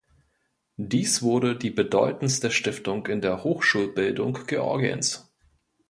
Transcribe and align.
Dies 0.77 1.21
wurde 1.21 1.55
die 1.55 1.69
bedeutendste 1.69 2.49
Stiftung 2.49 3.05
in 3.05 3.21
der 3.21 3.43
Hochschulbildung 3.43 4.39
Georgiens. 4.47 5.31